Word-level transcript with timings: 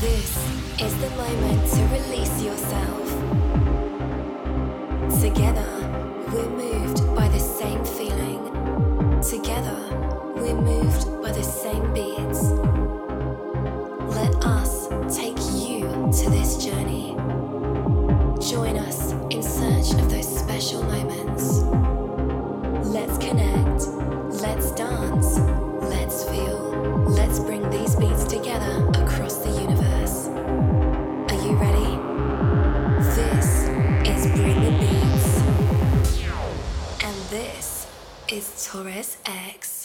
This 0.00 0.36
is 0.78 0.94
the 1.00 1.08
moment 1.16 1.66
to 1.72 1.82
release 1.86 2.42
yourself. 2.42 3.08
Together, 5.22 5.66
we're 6.30 6.50
moved 6.50 7.16
by 7.16 7.28
the 7.28 7.38
same 7.38 7.82
feeling. 7.82 8.42
Together, 9.22 9.78
we're 10.36 10.54
moved 10.54 11.22
by 11.22 11.32
the 11.32 11.42
same 11.42 11.94
beats. 11.94 12.42
Let 14.14 14.34
us 14.44 14.88
take 15.16 15.38
you 15.54 15.80
to 16.12 16.30
this 16.30 16.62
journey. 16.62 17.14
Join 18.50 18.76
us 18.76 19.12
in 19.30 19.42
search 19.42 19.98
of 19.98 20.10
those 20.10 20.28
special 20.40 20.82
moments. 20.82 21.60
Let's 22.86 23.16
connect. 23.16 23.45
Is 38.36 38.68
Torres 38.70 39.16
X. 39.24 39.75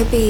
is 0.00 0.29